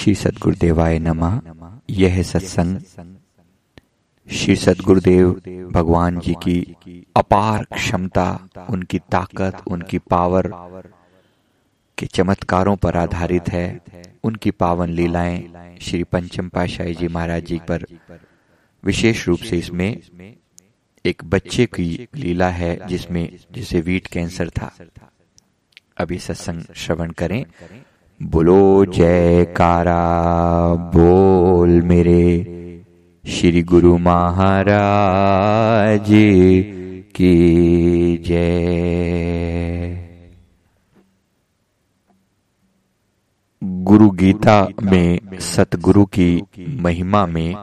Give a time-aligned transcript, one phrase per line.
[0.00, 1.40] श्री सदगुरुदेवाय नमः।
[1.90, 2.78] यह सत्संग
[4.32, 5.42] श्री सदगुरुदेव
[5.72, 6.76] भगवान जी की
[7.16, 10.52] अपार क्षमता, उनकी ताकत, उनकी पावर
[11.98, 13.80] के चमत्कारों पर आधारित है।
[14.24, 15.52] उनकी पावन लीलाएँ
[15.82, 17.84] श्री पंचम पाशाही जी महाराज जी पर
[18.84, 20.02] विशेष रूप से इसमें
[21.06, 24.76] एक बच्चे की लीला है, जिसमें जिसे वीट कैंसर था।
[25.98, 27.44] अभी सत्संग श्रवण करें।
[28.22, 29.94] बोलो, जयकारा,
[30.74, 32.82] बोल मेरे
[33.28, 36.06] श्री गुरु महाराज
[37.16, 40.08] की जय।
[43.64, 47.54] गुरु गीता में, सतगुरु की महिमा में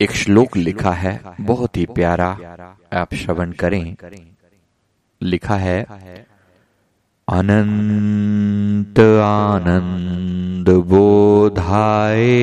[0.00, 2.38] एक श्लोक लिखा है, बहुत ही प्यारा,
[2.92, 3.96] आप श्रवण करें।
[5.22, 5.86] लिखा है
[7.28, 12.40] अनंत आनंद बोधाए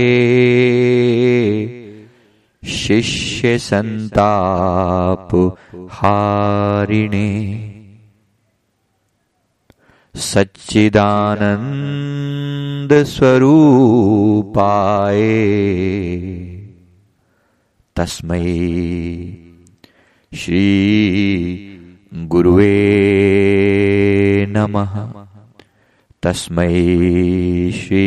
[2.63, 5.35] शिष्य संताप
[5.91, 7.29] हारिणे।
[10.15, 10.93] सच्चिदानंद
[13.13, 15.17] स्वरूपाए
[17.95, 18.43] तस्मै
[20.31, 20.67] श्री
[22.31, 22.75] गुरुवे
[24.59, 24.95] नमः।
[26.23, 26.69] तस्मै
[27.71, 28.05] श्री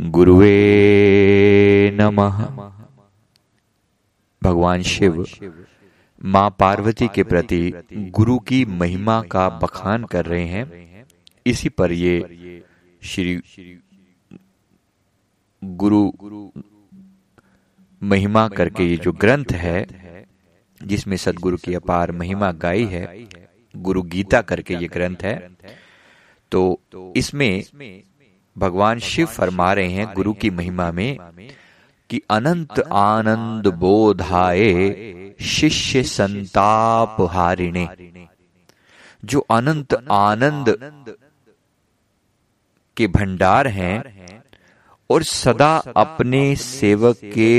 [0.00, 0.56] गुरुवे
[1.94, 2.36] नमः।
[4.42, 5.24] भगवान शिव,
[6.24, 11.06] माँ पार्वती के प्रति गुरु की महिमा का बखान कर रहे हैं।
[11.46, 12.62] इसी पर ये
[13.02, 13.40] श्री
[15.64, 16.02] गुरु
[18.02, 19.86] महिमा करके ये जो ग्रंथ है,
[20.80, 23.06] जिसमें सदगुरु की अपार महिमा गाई है
[23.74, 25.38] गुरु गीता करके ये ग्रंथ है।
[26.52, 26.80] तो
[27.16, 27.62] इसमें
[28.56, 31.16] भगवान शिव फरमा रहे हैं गुरु की महिमा में
[32.10, 37.88] कि अनंत आनंद बोधाए शिष्य संताप हारिणे।
[39.24, 40.74] जो अनंत आनंद
[42.96, 44.02] के भंडार हैं
[45.10, 47.52] और सदा अपने सेवक के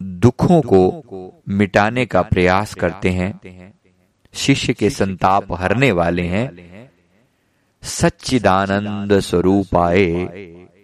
[0.00, 3.40] दुखों को मिटाने का प्रयास करते हैं।
[4.36, 6.90] शिष्य के संताप हरने वाले हैं।
[7.82, 10.24] सच्चिदानंद स्वरूप आए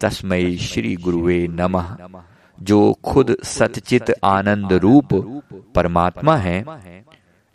[0.00, 1.96] तस्मय श्री गुरुवे नमः।
[2.58, 5.08] जो खुद सतचित आनंद रूप
[5.74, 6.64] परमात्मा है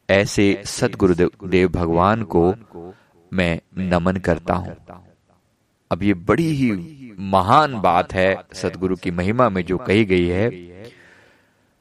[0.10, 2.54] ऐसे सदगुरुदेव भगवान को
[3.32, 4.76] मैं नमन करता हूँ।
[5.92, 6.72] अब ये बड़ी ही
[7.20, 10.50] महान बात है सदगुरु की महिमा में जो कही गई है।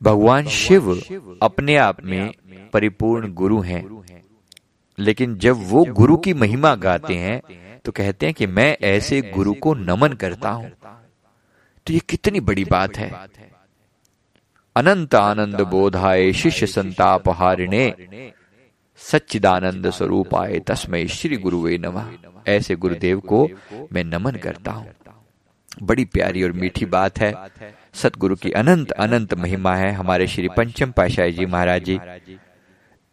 [0.03, 0.93] भगवान शिव
[1.43, 2.32] अपने आप में
[2.72, 3.84] परिपूर्ण गुरु हैं।
[4.98, 7.40] लेकिन जब वो गुरु की महिमा गाते हैं
[7.84, 10.70] तो कहते हैं कि मैं ऐसे गुरु को नमन करता हूँ।
[11.86, 13.10] तो ये कितनी बड़ी बात है।
[14.76, 17.92] अनंत आनंद बोधाए शिष्य संताप हारिणे,
[19.00, 22.10] सच्चिदानंद स्वरूप आए तस्मय श्री गुरुवे नमः।
[22.48, 23.48] ऐसे गुरुदेव को
[23.92, 24.88] मैं नमन करता हूँ।
[25.82, 27.32] बड़ी प्यारी और मीठी बात है।
[27.94, 31.98] सतगुरु की अनंत अनंत महिमा है हमारे श्री पंचम पाशाही जी महाराज जी,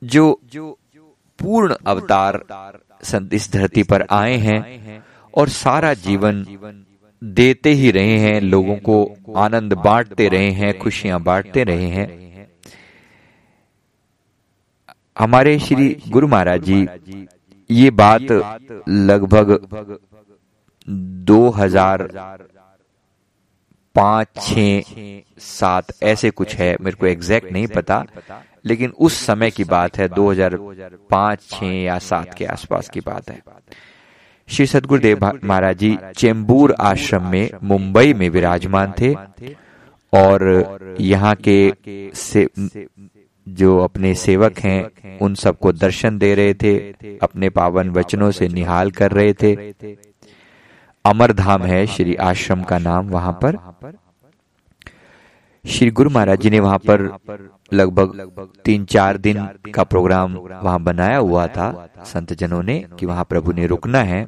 [0.01, 0.39] जो
[1.44, 2.44] पूर्ण अवतार
[3.34, 6.46] इस धरती पर आए हैं और सारा जीवन
[7.22, 12.08] देते ही रहे हैं, लोगों को आनंद बांटते रहे हैं, खुशियाँ बांटते रहे हैं।
[15.18, 16.88] हमारे श्री गुरु महाराज जी,
[17.70, 18.31] ये बात
[18.90, 19.58] लगभग
[20.88, 22.08] दो हज़ार
[23.96, 24.60] पाँच छ
[25.40, 28.06] सात, ऐसे कुछ है, मेरे को एग्जैक्ट नहीं पता।
[28.66, 33.41] लेकिन उस समय की बात है 2005 छ या सात के आसपास की बात है।
[34.50, 39.13] श्री सदगुरुदेव महाराज जी चेंबूर आश्रम में, मुंबई में विराजमान थे
[40.13, 41.74] और यहाँ के
[42.13, 42.47] से
[43.47, 46.78] जो अपने सेवक हैं, उन सबको दर्शन दे रहे थे,
[47.18, 49.56] अपने पावन वचनों से निहाल कर रहे थे।
[51.06, 53.57] अमरधाम है श्री आश्रम का नाम वहाँ पर।
[55.65, 57.01] श्री गुरु महाराज जी ने वहाँ पर
[57.74, 59.38] लगभग तीन चार दिन
[59.75, 64.25] का प्रोग्राम वहाँ बनाया हुआ था। संत जनों ने कि वहाँ प्रभु ने रुकना है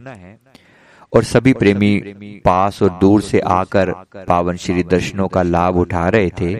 [1.13, 1.97] और सभी प्रेमी
[2.45, 3.91] पास और दूर से आकर
[4.27, 6.53] पावन श्री दर्शनों का लाभ उठा रहे थे।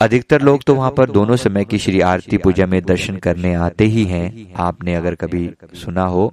[0.00, 3.84] अधिकतर लोग तो वहाँ पर दोनों समय की श्री आरती पूजा में दर्शन करने आते
[3.86, 6.32] ही हैं। आपने अगर कभी सुना हो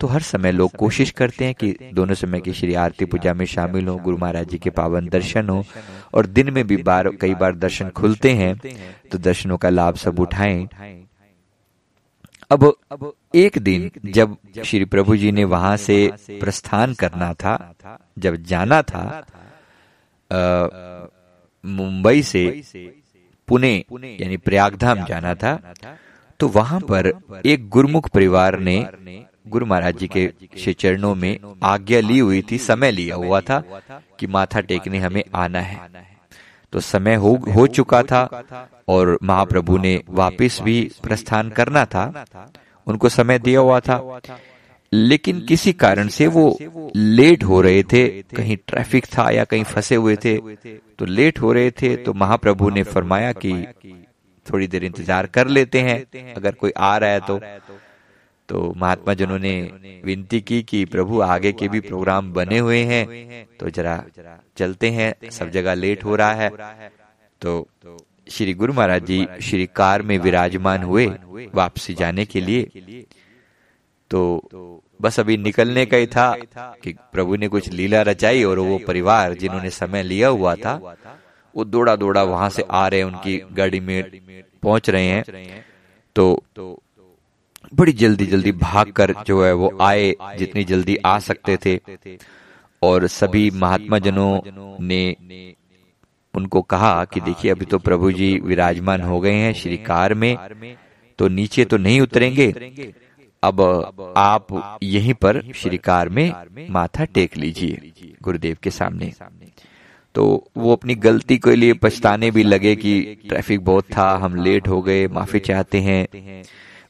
[0.00, 3.44] तो हर समय लोग कोशिश करते हैं कि दोनों समय की श्री आरती पूजा में
[3.46, 5.64] शामिल हो गुरु महाराज जी के पावन दर्शन हो।
[6.14, 8.54] और दिन में भी बार कई बार दर्शन खुलते हैं
[9.12, 10.66] तो दर्शनों का लाभ सब उठाएँ।
[12.50, 15.96] अब अब एक दिन जब श्री प्रभु जी ने वहाँ से
[16.30, 17.74] प्रस्थान करना था
[18.18, 19.04] जब जाना था
[21.64, 22.44] मुंबई से
[23.48, 23.72] पुणे
[24.20, 25.58] यानी प्रयागधाम जाना था
[26.40, 27.12] तो वहाँ पर
[27.46, 28.76] एक गुरुमुख परिवार ने
[29.46, 30.26] गुरु महाराज जी के
[30.58, 33.62] श्री चरणों में आज्ञा ली हुई थी, समय लिया हुआ था
[34.20, 35.78] कि माथा टेकने हमें आना है।
[36.72, 38.22] तो समय हो हो चुका था
[38.88, 42.24] और महाप्रभु ने वापस भी प्रस्थान करना था।
[42.86, 44.20] उनको समय दिया हुआ था।
[44.92, 46.46] लेकिन किसी कारण से वो
[46.96, 50.36] लेट हो रहे थे, कहीं ट्रैफ़िक था या कहीं फंसे हुए थे
[50.98, 53.52] तो लेट हो रहे थे तो महाप्रभु ने फरमाया कि
[54.46, 57.40] थोड़ी देर इंतज़ार कर लेते हैं, अगर कोई आ रहा है तो।
[58.48, 59.52] तो महात्मा जनों ने
[60.04, 63.06] विनती की कि प्रभु आगे के भी प्रोग्राम बने हुए हैं।
[63.60, 64.02] तो जरा
[64.56, 66.50] चलते हैं, सब जगह लेट हो रहा है।
[67.40, 67.68] तो
[68.30, 71.06] श्री गुरु महाराज जी श्री कार में विराजमान हुए
[71.54, 73.04] वापसी जाने के लिए।
[74.10, 76.30] तो बस अभी निकलने का ही था
[76.82, 80.74] कि प्रभु ने कुछ लीला रचाई और वो परिवार जिन्होंने समय लिया हुआ था,
[81.54, 84.02] वो दौड़ा दौड़ा वहाँ से आ रहे उनकी गाड़ी में
[84.62, 85.64] पहुँच रहे हैं।
[86.16, 86.42] तो
[87.74, 91.78] बड़ी जल्दी जल्दी भागकर जो है वो आए जितनी जल्दी आ सकते थे।
[92.82, 94.40] और सभी महात्मा जनों
[94.80, 95.54] ने
[96.34, 100.36] उनको कहा कि देखिए अभी तो प्रभु जी विराजमान हो गए हैं श्री कार में
[101.18, 102.52] तो नीचे तो नहीं उतरेंगे।
[103.42, 103.60] अब
[104.16, 106.32] आप यहीं पर श्री कार में
[106.70, 107.92] माथा टेक लीजिए
[108.22, 109.12] गुरुदेव के सामने।
[110.14, 110.24] तो
[110.56, 114.80] वो अपनी गलती के लिए पछताने भी लगे कि ट्रैफ़िक बहुत था हम लेट हो
[114.82, 116.06] गए माफ़ी चाहते हैं।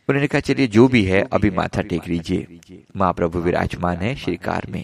[0.08, 2.60] उन्होंने कहा, चलिए, जो भी है, अभी माथा टेक लीजिए।
[2.96, 4.82] महाप्रभु विराजमान है श्री कार में।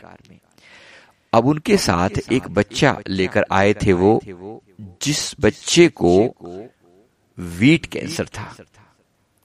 [1.33, 4.21] अब उनके साथ एक बच्चा लेकर आए थे वो,
[5.03, 6.15] जिस बच्चे को
[7.39, 8.55] वीट कैंसर था।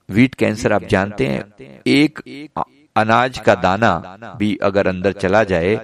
[0.09, 1.43] वीट कैंसर, आप जानते हैं,
[1.87, 2.19] एक
[2.95, 5.75] अनाज का दाना भी अगर अंदर चला जाए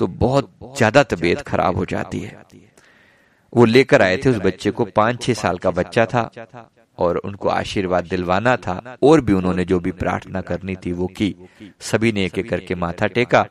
[0.00, 2.42] तो बहुत ज़्यादा तबीयत खराब हो जाती है।
[3.52, 6.30] वो लेकर आए थे उस बच्चे को पाँच छह साल का बच्चा था।
[6.98, 11.34] और उनको आशीर्वाद दिलवाना था, और भी उन्होंने जो भी प्रार्थना करनी थी वो की।
[11.80, 13.46] सभी ने एक एक करके माथा टेका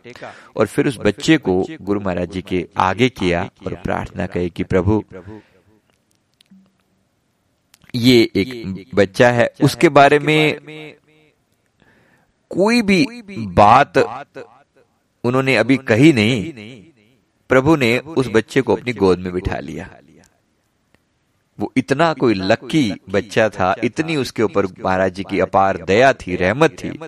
[0.58, 4.64] और फिर उस बच्चे को गुरु महाराज जी के आगे किया और प्रार्थना कही कि
[4.66, 5.04] प्रभु,
[7.94, 10.96] ये एक बच्चा है, उसके बारे में
[12.52, 13.06] कोई भी
[13.56, 13.98] बात
[15.24, 16.84] उन्होंने अभी कही नहीं।
[17.50, 19.90] प्रभु ने उस बच्चे को अपनी गोद में बिठा लिया।
[21.60, 26.36] वो इतना कोई लक्की बच्चा था इतनी उसके ऊपर महाराज जी की अपार दया थी
[26.36, 27.00] रहमत थी।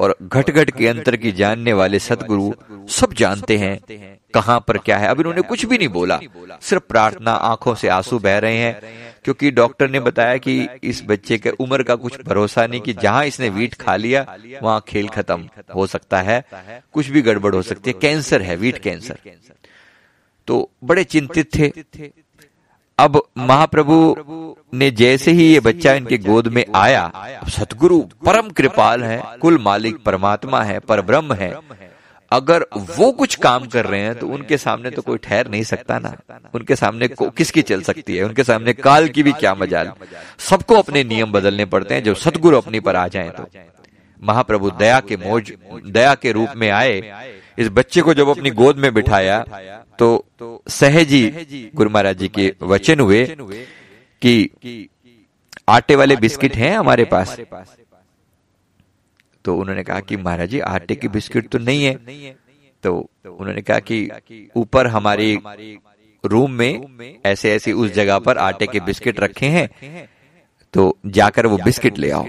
[0.00, 2.52] और घट घट के अंतर की जानने वाले सतगुरु
[2.90, 3.78] सब जानते हैं
[4.34, 5.08] कहाँ पर क्या है?
[5.08, 6.18] अब इन्होंने कुछ भी नहीं बोला
[6.62, 8.80] सिर्फ़ प्रार्थना आँखों से आँसू बह रहे हैं
[9.24, 13.24] क्योंकि डॉक्टर ने बताया कि इस बच्चे के उम्र का कुछ भरोसा नहीं कि जहाँ
[13.26, 14.26] इसने वीट खा लिया
[14.62, 16.42] वहाँ खेल खत्म हो सकता है।
[16.92, 19.18] कुछ भी गड़बड़ हो सकती है कैंसर है वीट कैंसर।
[20.48, 21.68] तो बड़े चिंतित थे
[22.98, 23.94] अब महाप्रभु
[24.74, 27.10] ने जैसे ही ये बच्चा इनके गोद में आया
[27.50, 31.54] सतगुरु परम कृपाल है, कुल मालिक परमात्मा है पर ब्रह्म है।
[32.32, 35.98] अगर वो कुछ काम कर रहे हैं तो उनके सामने तो कोई ठहर नहीं सकता
[35.98, 36.14] ना।
[36.54, 38.24] उनके सामने किसकी चल सकती है?
[38.24, 39.92] उनके सामने काल की भी क्या मजाल।
[40.40, 43.46] सबको अपने नियम बदलने पड़ते हैं, जब सतगुरु अपनी पर आ जाए तो।
[44.22, 45.52] महाप्रभु दया के मोज,
[45.86, 47.00] दया के रूप में आए।
[47.58, 49.44] इस बच्चे को जब अपनी गोद में बिठाया
[49.98, 53.24] तो सहजी गुरु महाराज जी के वचन हुए
[54.22, 54.88] कि
[55.68, 57.38] आटे वाले बिस्किट हैं हमारे पास।
[59.44, 61.94] तो उन्होंने कहा कि महाराज जी आटे की बिस्किट तो नहीं है।
[62.84, 62.94] तो
[63.26, 65.38] उन्होंने कहा कि ऊपर हमारी
[66.24, 70.08] रूम में ऐसे ऐसे उस जगह पर आटे के बिस्किट रखे हैं।
[70.74, 72.26] तो जाकर वो बिस्किट ले आओ।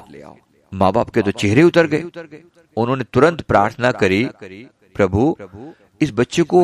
[0.72, 2.04] माँ बाप के तो चेहरे उतर गए।
[2.78, 4.24] उन्होंने तुरंत प्रार्थना करी
[4.96, 5.36] प्रभु
[6.04, 6.62] इस बच्चे को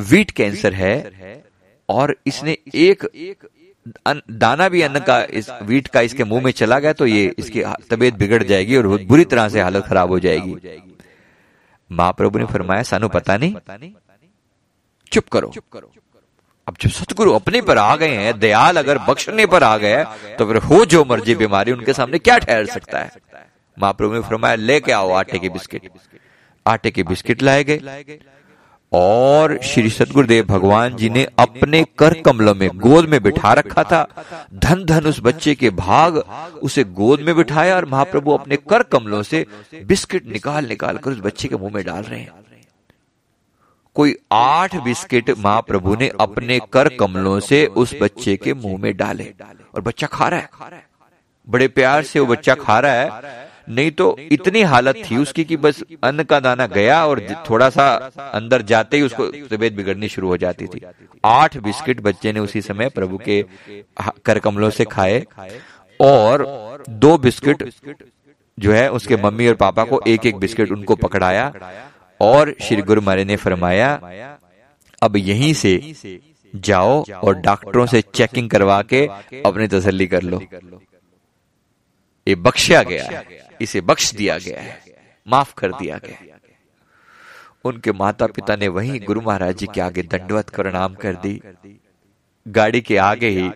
[0.00, 0.94] वीट कैंसर है
[1.88, 3.06] और इसने एक
[4.32, 7.62] दाना भी अन्न का इस वीट का इसके मुँह में चला गया तो ये इसकी
[7.90, 10.78] तबीयत बिगड़ जाएगी और बुरी तरह से हालत खराब हो जाएगी।
[11.90, 13.92] महाप्रभु ने फरमाया, सानू पता नहीं।
[15.12, 15.90] चुप करो। चुप करो
[16.66, 20.04] अब जब सतगुरु अपने पर आ गए हैं, दयाल अगर बख्शने पर आ गए
[20.38, 23.10] तो फिर हो जो मर्ज़ी बीमारी, उनके सामने क्या ठहर सकता है?
[23.76, 25.90] महाप्रभु ने फरमाया, लेके आओ आटे के बिस्किट।
[26.66, 27.78] आटे के बिस्किट लाए गए।
[28.94, 34.02] और श्री सदगुरुदेव भगवान जी ने अपने कर कमलों में गोद में बिठा रखा था।
[34.54, 36.16] धन धन उस बच्चे के भाग
[36.62, 39.44] उसे गोद में बिठाया और महाप्रभु अपने कर कमलों से
[39.84, 42.30] बिस्किट निकाल निकाल कर उस बच्चे के मुँह में डाल रहे हैं।
[43.94, 49.32] कोई आठ बिस्किट महाप्रभु ने अपने कर कमलों से उस बच्चे के मुँह में डाले
[49.74, 50.48] और बच्चा खा रहा है।
[51.48, 55.56] बड़े प्यार से वो बच्चा खा रहा है। नहीं तो इतनी हालत थी उसकी कि
[55.56, 57.86] बस अन्न का दाना गया और थोड़ा सा
[58.34, 60.80] अंदर जाते ही उसको तबीयत बिगड़नी शुरू हो जाती थी।
[61.24, 63.44] आठ बिस्किट बच्चे ने उसी समय प्रभु के
[64.24, 65.24] कर कमलों से खाए
[66.00, 67.62] और दो बिस्किट
[68.58, 71.52] जो है उसके मम्मी और पापा को एक एक बिस्किट उनको पकड़ाया
[72.20, 73.94] और श्री गुरु महाराज ने फरमाया
[75.02, 75.96] अब यहीं से
[76.54, 79.06] जाओ और डॉक्टरों से चेकिंग करवा के
[79.46, 80.42] अपनी तसल्ली कर लो।
[82.28, 84.80] ये बख्शा गया है। इसे बख्श दिया गया है।
[85.28, 86.40] माफ़ कर दिया गया है।
[87.64, 91.40] उनके माता पिता ने वहीं गुरु महाराज जी के आगे दंडवत प्रणाम कर दी।
[92.48, 93.50] गाड़ी के आगे ही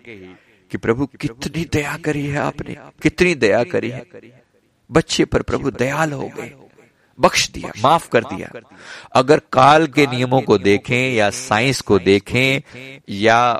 [0.71, 4.05] कि प्रभु कितनी दया करी है आपने कितनी दया करी है।
[4.91, 6.53] बच्चे पर प्रभु दयाल हो गए।
[7.19, 8.51] बख्श दिया माफ़ कर दिया।
[9.13, 12.61] अगर काल के नियमों को देखें या साइंस को देखें
[13.09, 13.59] या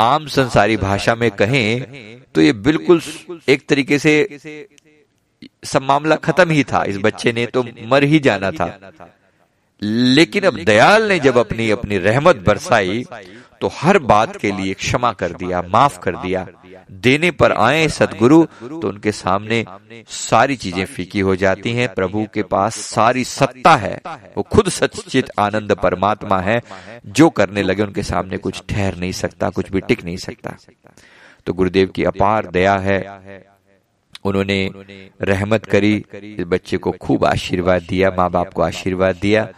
[0.00, 3.00] आम संसारी भाषा में कहें तो ये बिल्कुल
[3.48, 4.14] एक तरीके से
[5.64, 8.66] सब मामला खत्म ही था। इस बच्चे ने तो मर ही जाना था।
[9.82, 13.04] लेकिन अब दयाल ने जब अपनी अपनी रहमत बरसाई
[13.60, 16.46] तो हर बात के लिए क्षमा कर दिया, माफ़ कर दिया।
[16.90, 19.64] देने पर आए सदगुरु तो उनके सामने
[20.08, 24.00] सारी चीज़ें फीकी हो जाती हैं। प्रभु के पास सारी सत्ता है।
[24.36, 26.60] वो खुद सचित आनंद परमात्मा है।
[27.06, 30.56] जो करने लगे उनके सामने कुछ ठहर नहीं सकता, कुछ भी टिक नहीं सकता।
[31.46, 32.98] तो गुरुदेव की अपार दया है।
[34.24, 34.70] उन्होंने
[35.22, 39.48] रहमत करी, इस बच्चे को खूब आशीर्वाद दिया, माँ बाप को आशीर्वाद दिया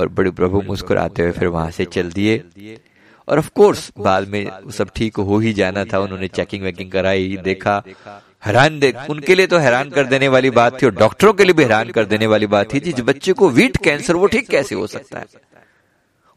[0.00, 2.42] और बड़े प्रभु मुस्कुराते हुए फिर वहाँ से चल दिए।
[3.28, 7.36] और ऑफ़ कोर्स बाद में सब ठीक हो ही जाना था उन्होंने चेकिंग वेकिंग कराई
[7.44, 7.82] देखा।
[8.46, 11.54] हैरान दे उनके लिए तो हैरान कर देने वाली बात थी और डॉक्टरों के लिए
[11.54, 14.74] भी हैरान कर देने वाली बात थी जिस बच्चे को वीट कैंसर वो ठीक कैसे
[14.74, 15.26] हो सकता है।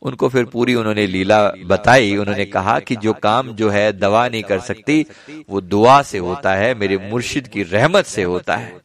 [0.01, 4.43] उनको फिर पूरी उन्होंने लीला बताई उन्होंने कहा कि जो काम जो है दवा नहीं
[4.43, 5.05] कर सकती
[5.49, 8.75] वो दुआ से होता है मेरे मुर्शिद की रहमत से होता है।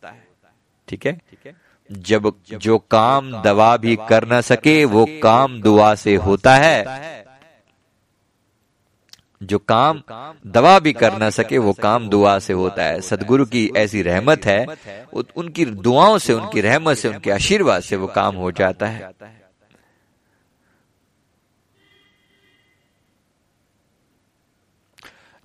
[0.89, 1.19] ठीक है।
[1.91, 7.22] जब जो काम दवा भी कर ना सके वो काम दुआ से होता है
[9.43, 10.03] जो काम
[10.47, 14.47] दवा भी कर ना सके, वो काम दुआ से होता है। सदगुरु की ऐसी रहमत
[14.47, 14.65] है
[15.37, 19.11] उनकी दुआओं से, उनकी रहमत से, उनके आशीर्वाद से वो काम हो जाता है।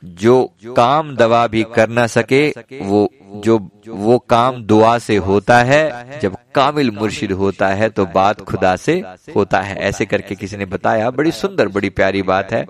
[0.04, 2.50] जो काम दवा भी कर ना सके,
[2.82, 8.42] वो जो वो काम दुआ से होता है, जब कामिल मुर्शिद होता है तो बात
[8.42, 8.94] खुदा से
[9.36, 12.66] होता है। ऐसे करके किसी ने बताया, बड़ी सुंदर, बड़ी प्यारी बात है।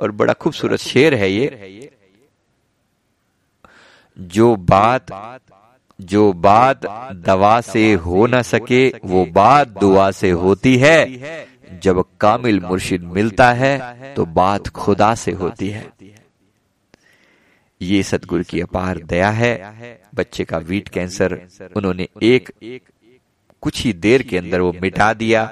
[0.00, 1.90] और बड़ा खूबसूरत शेर है ये।
[4.16, 5.06] जो बात
[5.98, 6.84] जो बात
[7.26, 11.46] दवा से हो न सके वो बात दुआ से होती है।
[11.82, 15.86] जब कामिल मुर्शिद मिलता है तो बात खुदा से होती है।
[17.80, 19.52] ये सतगुरु की अपार दया है।
[20.14, 21.38] बच्चे का वीट कैंसर
[21.76, 22.50] उन्होंने एक
[23.62, 25.44] कुछ ही देर के अंदर वो मिटा दिया।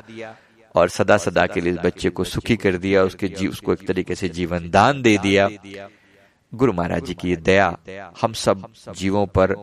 [0.76, 3.86] और सदा सदा के लिए इस बच्चे को सुखी कर दिया उसके जी उसको एक
[3.88, 5.48] तरीके से जीवन दान दे दिया।
[6.52, 7.66] गुरु महाराज जी की दया
[8.20, 8.66] हम सब
[8.96, 9.54] जीवों पर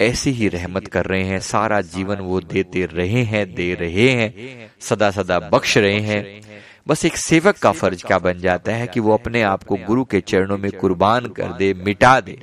[0.00, 4.70] ऐसी ही रहमत कर रहे हैं सारा जीवन वो देते रहे हैं दे रहे हैं
[4.80, 6.40] सदा सदा बख्श रहे हैं।
[6.88, 10.04] बस एक सेवक का फ़र्ज़ क्या बन जाता है कि वो अपने आप को गुरु
[10.04, 12.38] के चरणों में कुर्बान कर दे। मिटा दे।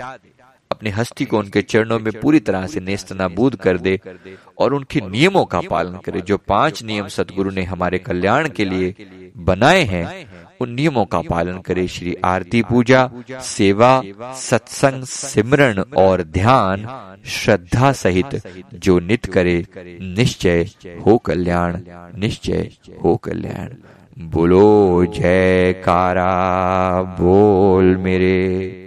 [0.77, 3.99] अपनी हस्ती को उनके चरणों में पूरी तरह से नेस्त नाबूद कर दे
[4.57, 8.95] और उनके नियमों का पालन करे। जो पाँच नियम सदगुरु ने हमारे कल्याण के लिए
[9.37, 10.27] बनाए हैं,
[10.61, 14.01] उन नियमों का पालन करे। श्री आरती पूजा, सेवा,
[14.35, 16.87] सत्संग सिमरण और ध्यान,
[17.25, 18.41] श्रद्धा सहित
[18.73, 19.65] जो नित करे,
[20.01, 20.69] निश्चय
[21.05, 21.77] हो कल्याण,
[22.15, 22.69] निश्चय
[23.03, 23.69] हो कल्याण।
[24.19, 26.35] बोलो जय कारा
[27.19, 28.86] बोल मेरे।